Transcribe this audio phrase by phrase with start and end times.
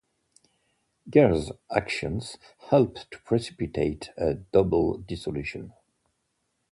[1.11, 2.39] Gair's actions
[2.71, 5.73] helped to precipitate a double dissolution.